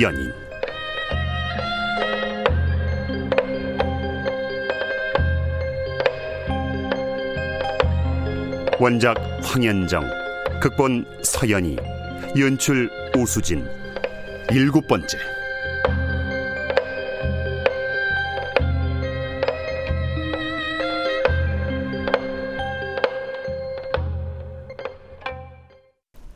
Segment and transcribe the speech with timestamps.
[0.00, 0.32] 연인
[8.80, 10.02] 원작 황현정,
[10.60, 11.76] 극본 서연이,
[12.38, 13.64] 연출 오수진.
[14.50, 15.16] 일곱 번째.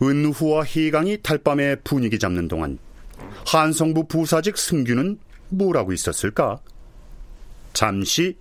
[0.00, 2.78] 은후와 희강이 달밤에 분위기 잡는 동안
[3.56, 6.59] 한성부 부사직 승규는 뭘 하고 있었을까?
[7.72, 8.36] 잠시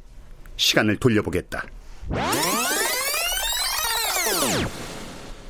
[0.58, 1.66] 시간을 돌려보겠다.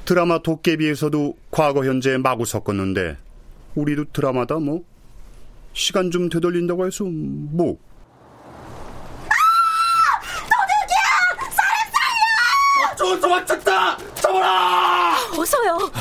[0.06, 3.18] 드라마 도깨비에서도 과거 현재 마구 섞었는데
[3.74, 4.84] 우리도 드라마다 뭐
[5.74, 7.80] 시간 좀 되돌린다고 해서 뭐저
[13.20, 13.98] 도망쳤다!
[14.16, 15.16] 잡아라!
[15.36, 15.92] 어서요.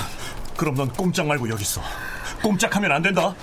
[0.59, 1.81] 그럼 넌 꼼짝 말고 여기 있어.
[2.47, 3.35] 꼼짝하면 안 된다.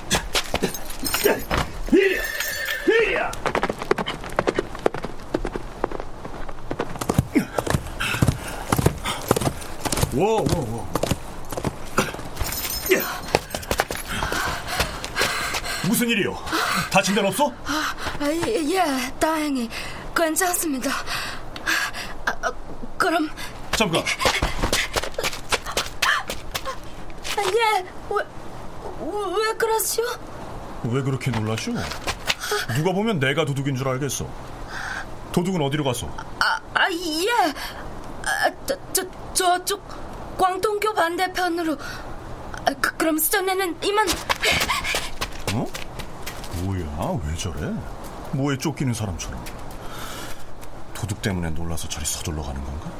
[1.92, 2.22] 이리야!
[2.88, 3.32] 이리야!
[10.16, 10.94] 워, 워, 워.
[15.86, 16.34] 무슨 일이요?
[16.90, 17.54] 다친 데는 없어?
[17.66, 19.70] 아, 예, 예, 다행히
[20.16, 20.90] 괜찮습니다.
[22.26, 22.52] 아, 아,
[22.98, 23.30] 그럼
[23.76, 24.02] 잠깐.
[27.36, 28.24] 아, 예, 왜,
[29.94, 30.04] 왜 그러시오?
[30.86, 31.74] 왜 그렇게 놀라쇼?
[32.76, 34.28] 누가 보면 내가 도둑인 줄 알겠어.
[35.32, 36.08] 도둑은 어디로 갔어?
[36.40, 37.54] 아, 아 예.
[38.26, 39.84] 아, 저, 저, 저쪽
[40.38, 41.78] 광통교 반대편으로.
[42.66, 44.08] 아, 그, 그럼 수전에는 이만.
[45.54, 45.68] 어?
[46.64, 47.20] 뭐야?
[47.26, 47.74] 왜 저래?
[48.32, 49.44] 뭐에 쫓기는 사람처럼.
[50.94, 52.92] 도둑 때문에 놀라서 저리 서둘러 가는 건가?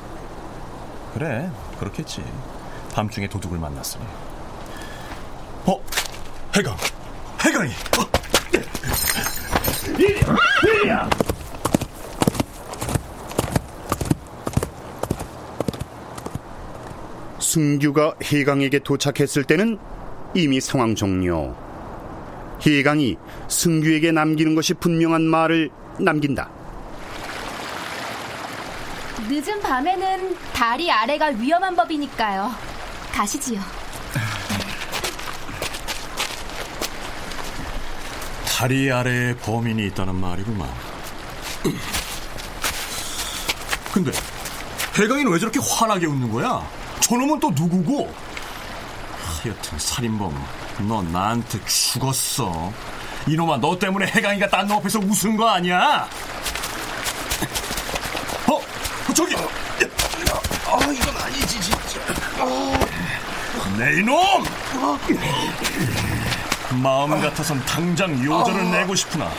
[1.14, 1.50] 그래,
[1.80, 2.24] 그렇겠지.
[2.94, 4.04] 밤중에 도둑을 만났으니.
[5.66, 5.80] 어?
[6.56, 6.78] 해강!
[7.44, 7.72] 해강이!
[7.98, 8.10] 어?
[9.98, 10.36] 이리야!
[10.68, 11.10] 이리야!
[17.40, 19.80] 승규가 희강에게 도착했을 때는
[20.36, 21.56] 이미 상황 종료.
[22.60, 26.52] 희강이 승규에게 남기는 것이 분명한 말을 남긴다.
[29.28, 32.52] 늦은 밤에는 다리 아래가 위험한 법이니까요.
[33.12, 33.83] 가시지요.
[38.64, 40.70] 다리 아래에 범인이 있다는 말이구만.
[43.92, 44.10] 근데
[44.98, 46.66] 해강이는 왜 저렇게 환하게 웃는 거야?
[47.02, 48.10] 저놈은 또 누구고?
[49.22, 50.48] 하여튼 살인범,
[50.88, 52.72] 너 나한테 죽었어.
[53.28, 56.08] 이놈아, 너 때문에 해강이가 딴 놈 앞에서 웃은 거 아니야?
[58.48, 58.62] 어?
[59.14, 59.36] 저기!
[59.36, 62.00] 아, 이건 아니지, 진짜.
[63.78, 64.46] 내 이놈!
[66.82, 69.30] 마음 같아선 당장 요절을 내고 싶으나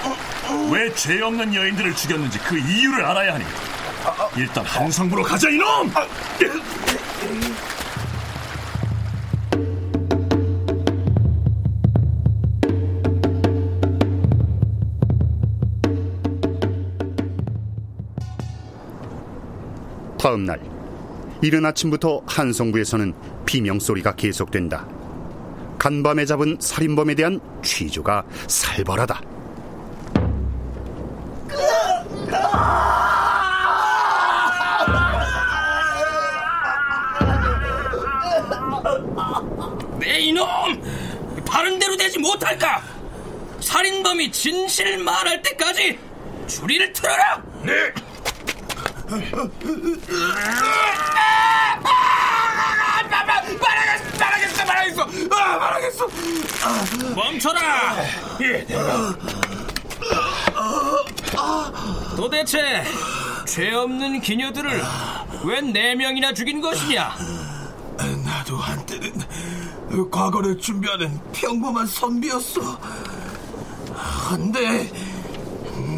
[0.70, 3.44] 왜 죄 없는 여인들을 죽였는지 그 이유를 알아야 하니
[4.36, 5.90] 일단 한성부로 가자 이놈!
[20.18, 20.60] 다음 날
[21.42, 23.12] 이른 아침부터 한성부에서는
[23.44, 24.86] 비명 소리가 계속된다.
[25.84, 29.20] 간밤에 잡은 살인범에 대한 취조가 살벌하다.
[39.98, 40.46] 내 이놈!
[41.46, 42.82] 바른 대로 되지 못할까?
[43.60, 45.98] 살인범이 진실을 말할 때까지
[46.46, 47.42] 줄이를 틀어라!
[47.62, 47.92] 네!
[54.94, 55.06] 말하겠어!
[55.28, 55.58] 말하겠어!
[55.58, 56.06] 말하겠어!
[56.62, 57.14] 아, 말하겠어!
[57.14, 57.96] 멈춰라!
[62.16, 62.84] 도대체
[63.46, 64.82] 죄 없는 기녀들을
[65.44, 67.14] 왜 네 명이나 죽인 것이냐?
[68.24, 72.78] 나도 한때는 과거를 준비하는 평범한 선비였어.
[74.28, 74.90] 근데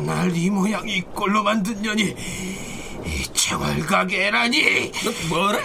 [0.04, 2.02] 날 이 모양 이 꼴로 만든 년이
[3.04, 4.92] 이 청월각 애라니.
[5.28, 5.60] 뭐래?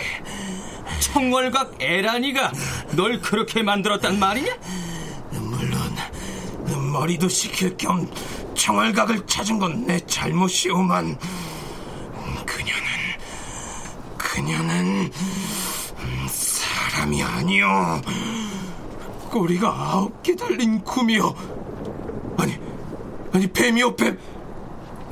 [1.00, 2.52] 청월각 에라니가
[2.96, 4.52] 널 그렇게 만들었단 말이냐?
[5.32, 5.96] 물론
[6.92, 8.10] 머리도 식힐 겸
[8.56, 11.18] 청월각을 찾은 건 내 잘못이오만
[12.46, 12.82] 그녀는
[14.18, 15.12] 그녀는
[16.00, 18.02] 음, 사람이 아니오.
[19.30, 21.34] 꼬리가 아홉 개 달린 곰이요
[22.38, 22.60] 아니
[23.34, 24.20] 아니 뱀이요 뱀.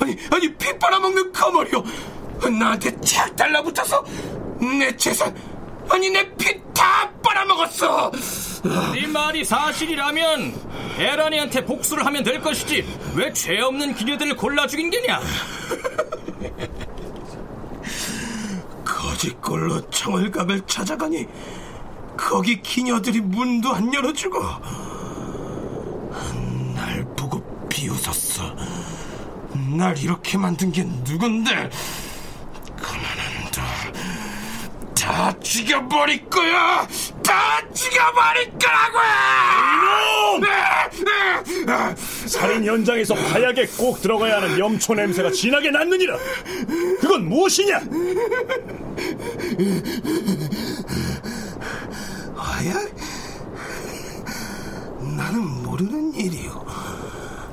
[0.01, 1.83] 아니 아니 피 빨아먹는 거머리요
[2.59, 4.03] 나한테 착 달라붙어서
[4.59, 5.33] 내 재산
[5.91, 8.11] 아니 내 피 다 빨아먹었어.
[8.93, 10.53] 네 말이 사실이라면
[10.97, 15.19] 에라니한테 복수를 하면 될 것이지 왜 죄 없는 기녀들을 골라 죽인 게냐?
[18.85, 21.27] 거짓골로 청월각을 찾아가니
[22.17, 24.39] 거기 기녀들이 문도 안 열어주고
[26.75, 28.55] 날 보고 비웃었어.
[29.77, 31.69] 날 이렇게 만든 게 누군데
[32.77, 33.51] 그만한
[35.09, 36.87] 다 죽여버릴 거야
[37.23, 38.99] 다 죽여버릴 거라고
[40.37, 41.95] 이놈!
[42.27, 46.15] 살인 현장에서 화약에 꼭 들어가야 하는 염초 냄새가 진하게 났느니라
[47.01, 47.81] 그건 무엇이냐?
[52.35, 52.87] 화약?
[55.17, 56.67] 나는 모르는 일이오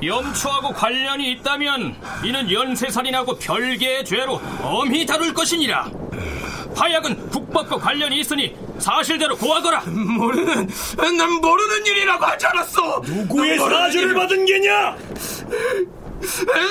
[0.05, 5.91] 염초하고 관련이 있다면 이는 연쇄살인하고 별개의 죄로 엄히 다룰 것이니라.
[6.77, 9.81] 화약은 국법과 관련이 있으니 사실대로 고하거라.
[9.87, 10.69] 모르는
[11.17, 13.01] 난 모르는 일이라고 하지 않았어.
[13.05, 14.97] 누구의 사주를 받은 게냐?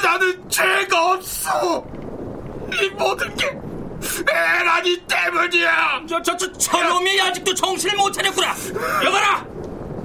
[0.04, 1.86] 나는 죄가 없어.
[2.82, 3.48] 이 모든 게
[4.30, 6.04] 에라니 때문이야.
[6.08, 8.56] 저, 저, 저, 저놈이 아직도 정신을 못 차렸구나.
[9.04, 9.46] 여봐라.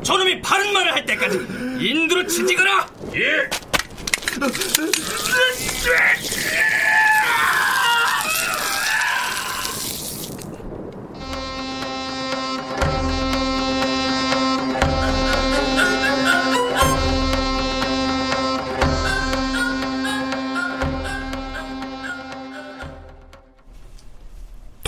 [0.03, 1.37] 저놈이 바른 말을 할 때까지
[1.79, 2.89] 인두를 치지거라.
[3.17, 3.51] 예.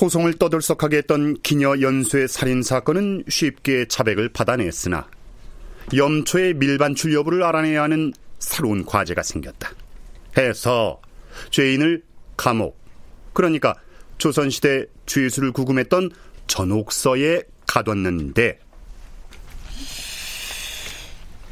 [0.02, 5.08] 토성을 떠들썩하게 했던 기녀 연수의 살인 사건은 쉽게 자백을 받아냈으나
[5.94, 9.70] 염초의 밀반출 여부를 알아내야 하는 새로운 과제가 생겼다.
[10.36, 11.00] 해서
[11.50, 12.02] 죄인을
[12.36, 12.76] 감옥,
[13.32, 13.76] 그러니까
[14.18, 16.10] 조선시대 죄수를 구금했던
[16.48, 18.58] 전옥서에 가뒀는데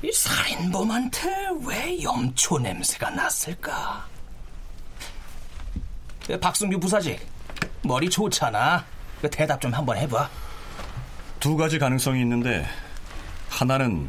[0.02, 4.08] 이 살인범한테 왜 염초 냄새가 났을까?
[6.40, 7.20] 박승규 부사직,
[7.82, 8.84] 머리 좋잖아.
[9.20, 10.28] 그 대답 좀 한번 해봐.
[11.40, 12.66] 두 가지 가능성이 있는데
[13.48, 14.08] 하나는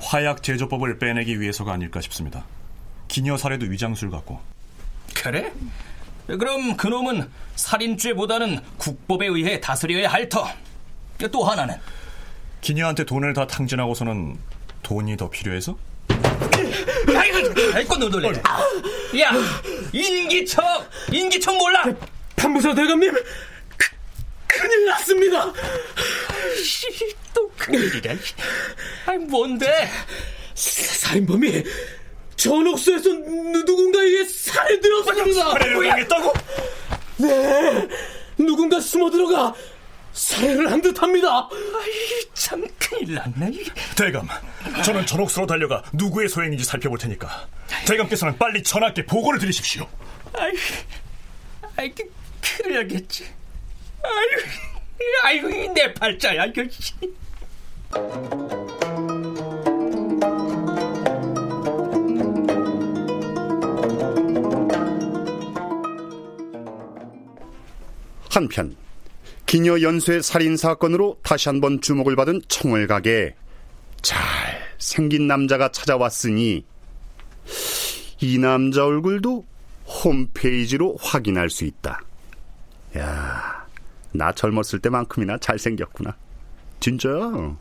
[0.00, 2.44] 화약 제조법을 빼내기 위해서가 아닐까 싶습니다.
[3.08, 4.40] 기녀 살해도 위장술 같고.
[5.14, 5.52] 그래?
[6.26, 10.46] 그럼 그놈은 살인죄보다는 국법에 의해 다스려야 할 터.
[11.30, 11.76] 또 하나는
[12.60, 14.38] 기녀한테 돈을 다 탕진하고서는
[14.82, 15.76] 돈이 더 필요해서?
[17.16, 18.28] 아이고, 아이고 놀래.
[19.20, 19.30] 야,
[19.92, 20.64] 인기척,
[21.12, 21.84] 인기척 몰라?
[22.44, 23.10] 판부사 대감님,
[23.76, 23.88] 그,
[24.46, 25.50] 큰일 났습니다.
[27.32, 28.18] 또 큰일이래.
[29.06, 29.88] 아니 뭔데?
[30.54, 31.64] 살인범이
[32.36, 35.52] 전옥수에서 누군가에게 살해 들었습니다.
[35.52, 36.32] 살해를 당했다고?
[37.16, 37.88] 네,
[38.36, 39.54] 누군가 숨어 들어가
[40.12, 41.48] 살해를 한 듯합니다.
[41.48, 43.52] 아이 참 큰일 났네.
[43.96, 44.28] 대감,
[44.84, 47.48] 저는 전옥수로 달려가 누구의 소행인지 살펴볼 테니까
[47.86, 49.88] 대감께서는 빨리 전하께 보고를 드리십시오.
[50.34, 50.52] 아이,
[51.76, 51.94] 아이
[52.44, 53.24] 그, 그래야겠지.
[54.02, 56.62] 아이고, 아이고 내 팔자야 이거.
[68.30, 68.76] 한편
[69.46, 73.34] 기녀 연쇄 살인 사건으로 다시 한번 주목을 받은 청월각에
[74.02, 74.18] 잘
[74.78, 76.64] 생긴 남자가 찾아왔으니
[78.20, 79.46] 이 남자 얼굴도
[79.86, 82.00] 홈페이지로 확인할 수 있다.
[82.96, 83.66] 야,
[84.12, 86.16] 나 젊었을 때만큼이나 잘생겼구나.
[86.80, 87.56] 진짜야.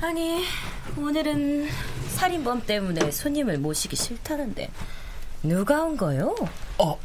[0.00, 0.44] 아니,
[0.96, 1.68] 오늘은
[2.08, 4.70] 살인범 때문에 손님을 모시기 싫다는데
[5.42, 6.34] 누가 온 거요?
[6.78, 6.98] 어,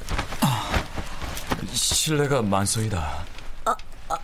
[1.74, 3.26] 실례가 많소이다.
[3.66, 3.76] 아,
[4.10, 4.18] 아,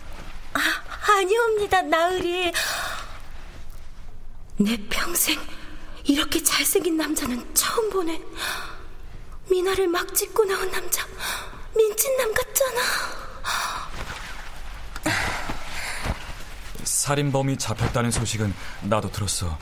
[1.18, 2.52] 아니옵니다, 나으리.
[4.58, 5.38] 내 평생
[6.04, 8.20] 이렇게 잘생긴 남자는 처음 보네.
[9.52, 11.06] 미나를 막 찢고 나온 남자,
[11.76, 12.80] 민찐남 같잖아.
[16.84, 18.54] 살인범이 잡혔다는 소식은
[18.84, 19.58] 나도 들었어.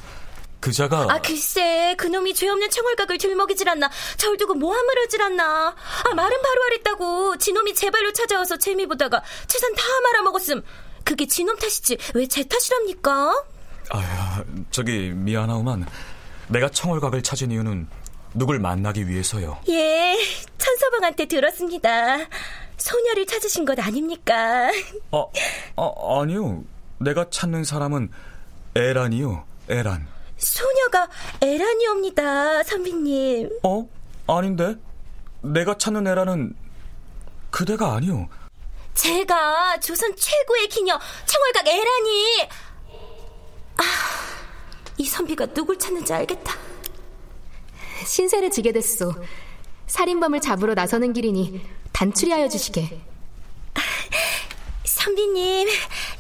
[0.61, 5.69] 그자가 아 글쎄 그놈이 죄 없는 청월각을 들먹이질 않나 절 두고 모함을 하질 않나
[6.05, 10.63] 아 말은 바로 하랬다고 지놈이 제 발로 찾아와서 재미 보다가 재산 다 말아먹었음
[11.03, 13.43] 그게 지놈 탓이지 왜 제 탓이랍니까?
[13.89, 15.87] 아야 저기 미안하오만
[16.49, 17.89] 내가 청월각을 찾은 이유는
[18.35, 19.59] 누굴 만나기 위해서요.
[19.69, 20.17] 예
[20.59, 22.17] 천서방한테 들었습니다
[22.77, 24.71] 소녀를 찾으신 것 아닙니까?
[25.11, 25.31] 어,
[25.77, 26.65] 어 아니요
[26.99, 28.11] 내가 찾는 사람은
[28.75, 30.07] 에란이요 에란.
[30.37, 31.09] 소녀가
[31.41, 33.51] 에란이옵니다, 선비님.
[33.63, 33.87] 어?
[34.27, 34.75] 아닌데?
[35.43, 36.55] 내가 찾는 에란은
[37.51, 38.27] 그대가 아니오.
[38.95, 42.49] 제가 조선 최고의 기녀 청월각 에란이.
[43.77, 43.83] 아,
[44.99, 46.55] 이 선비가 누굴 찾는지 알겠다.
[48.05, 49.15] 신세를 지게 됐소.
[49.87, 51.61] 살인범을 잡으러 나서는 길이니
[51.93, 53.01] 단추리하여 주시게.
[54.85, 55.69] 선비님,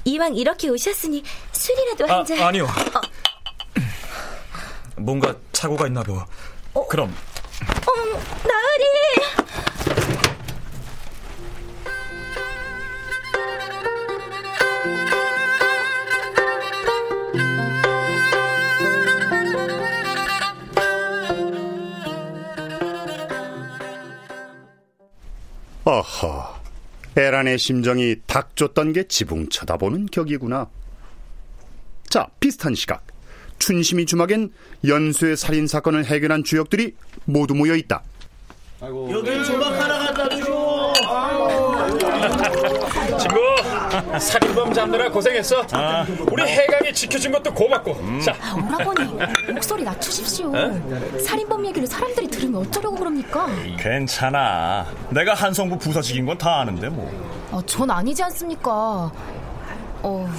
[0.07, 1.23] 이왕 이렇게 오셨으니
[1.53, 2.41] 술이라도 아, 한 잔.
[2.41, 2.65] 아니요.
[2.65, 3.01] 어.
[4.97, 6.21] 뭔가 착오가 있나 보.
[6.75, 6.87] 어?
[6.89, 7.93] 그럼 어,
[8.47, 9.40] 나으리.
[25.91, 26.61] 어허,
[27.17, 30.69] 에란의 심정이 닭 쫓던 게 지붕 쳐다보는 격이구나.
[32.09, 33.05] 자, 비슷한 시각.
[33.59, 34.53] 춘심이 주막엔
[34.87, 36.95] 연쇄 살인 사건을 해결한 주역들이
[37.25, 38.05] 모두 모여 있다.
[38.81, 40.93] 여긴 조막 하나 갖다 주고.
[43.19, 43.41] 친구,
[44.19, 45.65] 살인범 잡느라 고생했어.
[46.31, 48.21] 우리 해강이 지켜준 것도 고맙고.
[48.21, 49.19] 자, 아, 오라버니,
[49.53, 50.53] 목소리 낮추십시오.
[51.25, 53.47] 살인범 얘기를 사람들이 들으면 어쩌려고 그럽니까?
[53.79, 54.87] 괜찮아.
[55.11, 57.11] 내가 한성부 부사직인 건 다 아는데 뭐.
[57.51, 59.11] 어, 전 아니지 않습니까?
[60.03, 60.31] 어,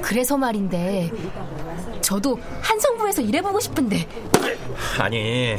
[0.00, 1.10] 그래서 말인데,
[2.00, 4.06] 저도 한성부에서 일해보고 싶은데.
[4.98, 5.56] 아니,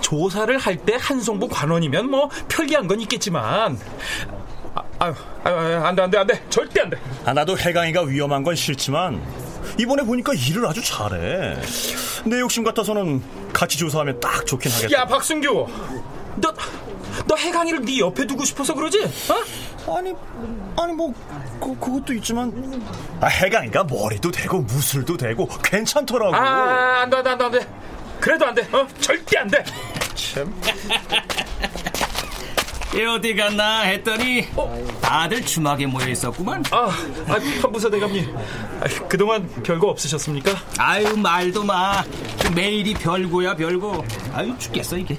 [0.00, 3.78] 조사를 할 때 한성부 관원이면 뭐 편리한 건 있겠지만,
[4.98, 6.42] 아, 아유, 아유, 아유, 안 돼, 안 돼, 안 돼.
[6.48, 6.96] 절대 안 돼.
[7.24, 9.20] 아, 나도 해강이가 위험한 건 싫지만
[9.78, 11.56] 이번에 보니까 일을 아주 잘해.
[12.26, 13.22] 내 욕심 같아서는
[13.52, 14.92] 같이 조사하면 딱 좋긴 하겠다.
[15.00, 15.66] 야, 박승규.
[16.36, 16.54] 너,
[17.26, 19.02] 너 해강이를 네 옆에 두고 싶어서 그러지?
[19.86, 19.96] 어?
[19.96, 20.12] 아니,
[20.76, 21.12] 아니 뭐
[21.60, 22.82] 그, 그것도 있지만
[23.20, 26.34] 아, 해강이가 머리도 되고 무술도 되고 괜찮더라고.
[26.34, 27.68] 아, 안 돼, 안 돼, 안 돼, 안 돼.
[28.20, 28.62] 그래도 안 돼.
[28.72, 28.86] 어?
[29.00, 29.62] 절대 안 돼.
[30.14, 30.54] 참.
[32.92, 34.46] 이 어디 갔나 했더니
[35.00, 36.62] 다들 주막에 모여 있었구만.
[36.70, 36.88] 아,
[37.28, 38.36] 아 판부사 대감님.
[38.36, 40.52] 아, 그동안 별거 없으셨습니까?
[40.78, 42.04] 아유 말도 마.
[42.54, 44.04] 매일이 별거야 별거.
[44.32, 45.18] 아유 죽겠어 이게.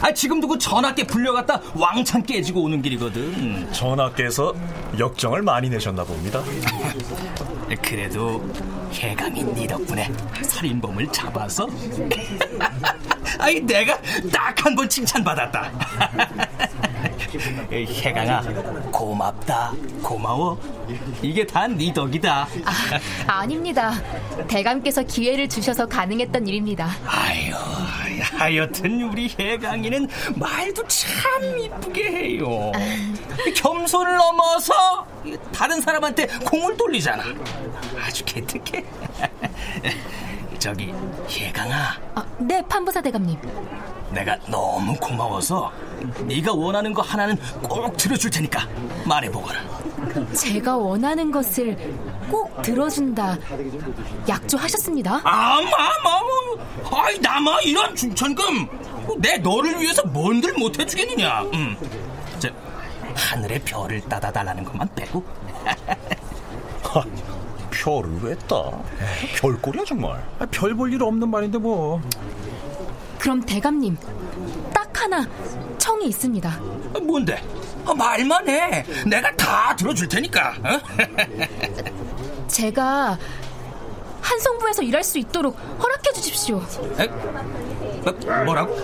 [0.00, 3.72] 아 지금도 그 전학계 불려갔다 왕창 깨지고 오는 길이거든.
[3.72, 4.54] 전하께서
[4.96, 6.40] 역정을 많이 내셨나 봅니다.
[7.82, 8.48] 그래도
[8.92, 10.08] 해감이 네 덕분에
[10.42, 11.66] 살인범을 잡아서
[13.40, 14.00] 아이 내가
[14.32, 15.70] 딱 한 번 칭찬받았다
[17.18, 18.40] 해강아
[18.90, 20.58] 고맙다 고마워.
[21.22, 22.46] 이게 다 네 덕이다.
[22.64, 23.92] 아, 아닙니다.
[24.48, 26.90] 대감께서 기회를 주셔서 가능했던 일입니다.
[27.06, 27.54] 아유
[28.38, 32.72] 하여튼 우리 해강이는 말도 참 이쁘게 해요.
[33.56, 35.06] 겸손을 넘어서
[35.54, 37.22] 다른 사람한테 공을 돌리잖아.
[38.04, 38.84] 아주 개특해
[40.58, 40.92] 저기
[41.28, 41.74] 해강아
[42.14, 43.38] 아, 네, 판부사 대감님.
[44.10, 45.70] 내가 너무 고마워서
[46.24, 48.66] 네가 원하는 거 하나는 꼭 들어줄 테니까
[49.04, 49.58] 말해보거라
[50.32, 51.76] 제가 원하는 것을
[52.30, 53.36] 꼭 들어준다.
[54.28, 55.20] 약조하셨습니다.
[55.24, 58.68] 아마마 뭐 아이 나마 이런 중천금
[59.18, 61.76] 내 너를 위해서 뭔들 못 해주겠느냐 음.
[62.38, 62.48] 저
[63.14, 65.24] 하늘의 별을 따다 달라는 것만 빼고
[67.86, 68.72] 별을 왜 따?
[69.36, 70.20] 별꼴이야 정말.
[70.50, 72.02] 별볼 일 없는 말인데 뭐.
[73.16, 73.96] 그럼 대감님,
[74.74, 75.24] 딱 하나
[75.78, 76.50] 청이 있습니다.
[77.00, 77.40] 뭔데?
[77.84, 78.84] 어, 말만 해.
[79.06, 80.54] 내가 다 들어줄 테니까.
[80.64, 80.80] 어?
[82.48, 83.16] 제가
[84.20, 86.60] 한성부에서 일할 수 있도록 허락해 주십시오.
[86.98, 87.04] 에?
[87.06, 88.74] 어, 뭐라고?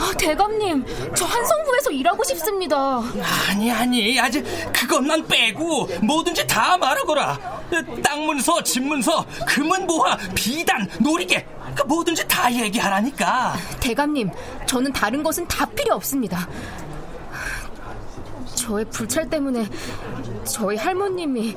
[0.00, 3.02] 아, 대감님, 저 한성부에서 일하고 싶습니다.
[3.50, 4.42] 아니 아니 아직
[4.72, 7.59] 그것만 빼고 뭐든지 다 말하거라.
[8.02, 13.54] 땅 문서, 집 문서, 금은 모화, 비단, 놀이개 그 뭐든지 다 얘기하라니까.
[13.80, 14.30] 대감님,
[14.66, 16.48] 저는 다른 것은 다 필요 없습니다.
[18.54, 19.66] 저의 불찰 때문에
[20.44, 21.56] 저희 할머님이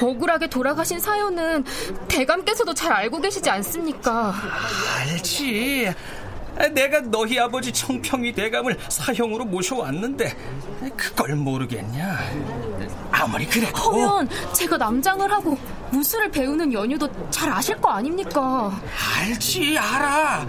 [0.00, 1.64] 억울하게 돌아가신 사연은
[2.08, 4.34] 대감께서도 잘 알고 계시지 않습니까?
[4.98, 5.92] 알지.
[6.72, 10.36] 내가 너희 아버지 청평이 대감을 사형으로 모셔왔는데
[10.96, 12.18] 그걸 모르겠냐?
[13.10, 15.56] 아무리 그래도 허면 제가 남장을 하고
[15.90, 18.80] 무술을 배우는 연유도 잘 아실 거 아닙니까?
[19.18, 20.46] 알지 알아.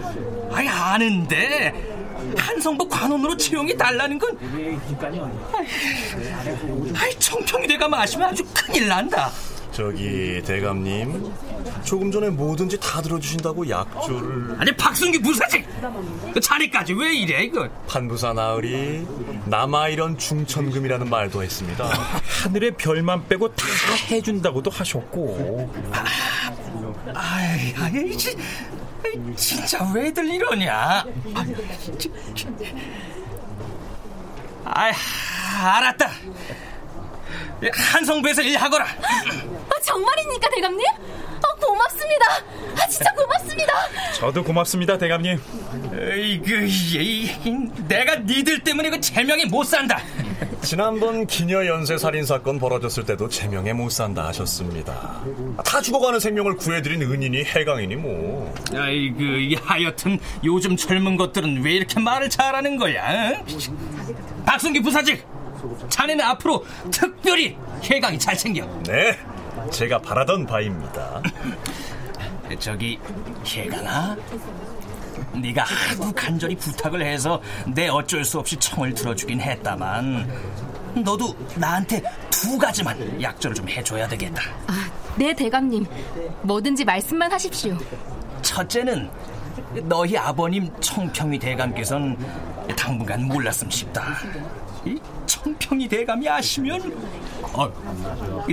[0.51, 1.95] 아니 아는데
[2.37, 4.37] 한성부 관원으로 채용이 달라는 건
[6.95, 9.29] 아이 청평이 대감 아시면 아주 큰일 난다.
[9.77, 11.31] 저기 대감님
[11.83, 15.67] 조금 전에 뭐든지 다 들어주신다고 약조를 아니 박순기 부사직!
[16.33, 17.69] 그 자네까지 왜 이래 이거?
[17.87, 19.05] 판부사 나으리
[19.45, 21.85] 남아 이런 중천금이라는 말도 했습니다.
[22.43, 23.67] 하늘의 별만 빼고 다
[24.09, 25.71] 해준다고도 하셨고.
[27.13, 28.35] 아이 아이 지,
[29.35, 31.05] 진짜 왜들 이러냐?
[34.65, 34.91] 아이
[35.61, 36.09] 알았다
[37.73, 40.85] 한성부에서 일하거라 아, 정말입니까 대감님?
[41.37, 42.25] 아, 고맙습니다.
[42.81, 43.73] 아, 진짜 고맙습니다.
[44.15, 45.39] 저도 고맙습니다, 대감님.
[46.17, 46.67] 이그
[47.87, 49.99] 내가 니들 때문에 그 제명에 못 산다.
[50.61, 55.21] 지난번 기녀 연쇄 살인 사건 벌어졌을 때도 제명에 못 산다 하셨습니다.
[55.63, 58.53] 다 죽어가는 생명을 구해드린 은인이 해강이니 뭐.
[58.75, 63.41] 아이고 이 하여튼 요즘 젊은 것들은 왜 이렇게 말을 잘하는 거야?
[64.45, 65.25] 박순기 부사직,
[65.89, 68.65] 자네는 앞으로 특별히 해강이 잘 챙겨.
[68.83, 69.17] 네.
[69.71, 71.21] 제가 바라던 바입니다.
[72.59, 72.97] 저기
[73.45, 74.15] 해강아,
[75.33, 80.31] 네가 하도 간절히 부탁을 해서 내 어쩔 수 없이 청을 들어주긴 했다만
[81.03, 84.41] 너도 나한테 두 가지만 약조를 좀 해줘야 되겠다.
[84.67, 85.85] 아, 네 대감님,
[86.43, 87.77] 뭐든지 말씀만 하십시오.
[88.41, 89.09] 첫째는
[89.83, 92.17] 너희 아버님 청평이 대감께서는
[92.75, 94.17] 당분간 몰랐음 싶다.
[95.27, 96.81] 이 청평이 대감이 아시면
[97.53, 97.69] 어,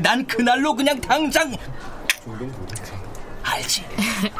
[0.03, 1.55] 난 그날로 그냥 당장
[3.45, 3.85] 알지.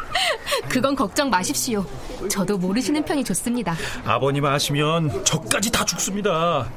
[0.69, 1.87] 그건 걱정 마십시오.
[2.29, 3.77] 저도 모르시는 편이 좋습니다.
[4.05, 6.69] 아버님 아시면 저까지 다 죽습니다.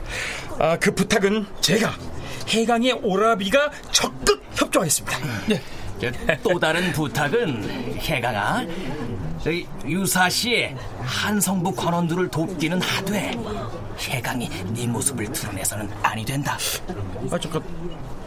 [0.60, 1.92] 아, 그 부탁은 제가
[2.50, 5.18] 해강의 오라비가 적극 협조하겠습니다.
[5.48, 5.62] 네.
[6.44, 8.64] 또 다른 부탁은 해강아
[9.48, 13.32] 저기 유사시에 한성부 관원들을 돕기는 하되
[13.98, 16.58] 해강이 네 모습을 드러내서는 아니 된다.
[17.32, 17.64] 아 잠깐.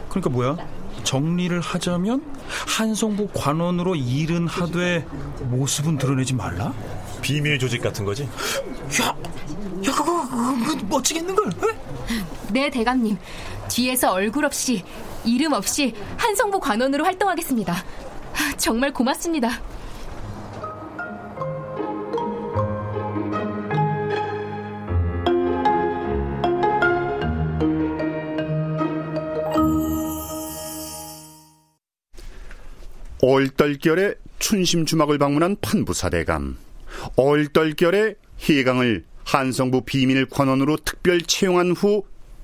[0.09, 0.57] 그러니까 뭐야?
[1.03, 2.25] 정리를 하자면
[2.67, 5.05] 한성부 관원으로 일은 하되
[5.41, 6.73] 모습은 드러내지 말라?
[7.21, 8.23] 비밀 조직 같은 거지?
[8.23, 9.15] 야, 야
[9.83, 11.51] 그거, 그거 멋지겠는 걸?
[12.49, 13.15] 네 대감님.
[13.69, 14.83] 뒤에서 얼굴 없이
[15.23, 17.75] 이름 없이 한성부 관원으로 활동하겠습니다.
[18.57, 19.61] 정말 고맙습니다.
[33.61, 36.57] 얼떨결에 춘심 주막을 방문한 판부사대감.
[37.15, 42.03] 얼떨결에 희강을 한성부 비밀 관원으로 특별 채용한 후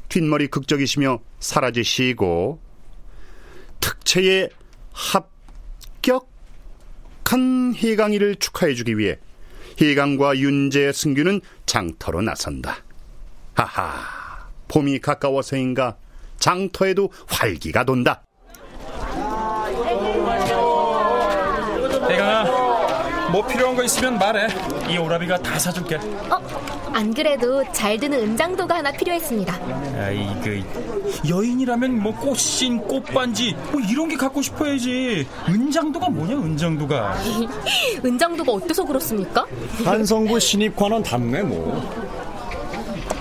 [0.10, 2.60] 뒷머리 극적이시며 사라지시고
[3.80, 4.50] 특채에
[6.04, 9.18] 합격한 희강이를 축하해주기 위해
[9.78, 12.84] 희강과 윤재 승규는 장터로 나선다.
[13.56, 15.98] 하하, 봄이 가까워서인가
[16.38, 18.27] 장터에도 활기가 돈다.
[23.32, 24.48] 뭐 필요한 거 있으면 말해.
[24.90, 25.96] 이 오라비가 다 사줄게.
[25.96, 26.40] 어,
[26.94, 29.54] 안 그래도 잘 드는 은장도가 하나 필요했습니다.
[30.00, 30.64] 아이 그
[31.28, 35.28] 여인이라면 뭐 꽃신, 꽃반지 뭐 이런 게 갖고 싶어야지.
[35.50, 37.18] 은장도가 뭐냐 은장도가.
[38.04, 39.46] 은장도가 어때서 그렇습니까?
[39.84, 42.07] 한성부 신입관원 답네 뭐.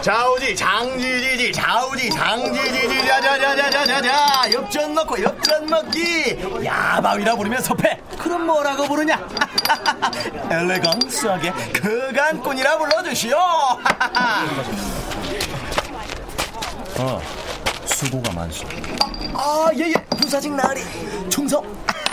[0.07, 3.07] 좌우지 장지지지 좌우지 장지지지.
[3.09, 6.65] 자자자자자자 엽전 넣고 엽전 먹기.
[6.65, 8.01] 야바위라 부르면 섭해.
[8.17, 9.19] 그럼 뭐라고 부르냐?
[10.49, 13.37] 엘레강스하게 그간꾼이라 불러주시오.
[17.01, 17.21] 어
[17.87, 18.65] 수고가 많소.
[19.35, 19.93] 아예예.
[20.21, 20.85] 부사직 나으리.
[21.29, 21.65] 충성.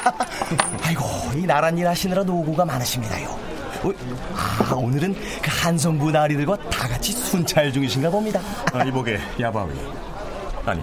[0.84, 3.28] 아이고 이 나란 일 하시느라 노고가 많으십니다요.
[3.30, 3.43] 어,
[3.90, 8.40] 아, 오늘은 그 한성부 나리들과 다 같이 순찰 중이신가 봅니다.
[8.72, 9.72] 아, 이보게 야바위.
[10.66, 10.82] 아니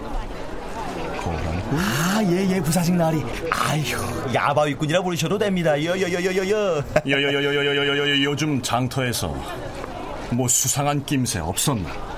[1.72, 3.22] 아, 예, 예, 부사직 나리.
[3.52, 5.72] 아휴, 야바위꾼이라 부르셔도 됩니다.
[5.82, 6.82] 여여여여여여.
[7.06, 9.34] 여여여여여여여여 요즘 장터에서
[10.30, 12.09] 뭐 수상한 낌새 없었나?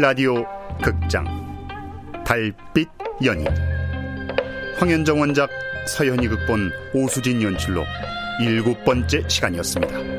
[0.00, 0.46] 라디오
[0.80, 1.26] 극장
[2.24, 2.88] 달빛
[3.24, 3.48] 연인
[4.78, 5.50] 황현정 원작
[5.88, 7.84] 서현이 극본 오수진 연출로
[8.40, 10.17] 일곱 번째 시간이었습니다.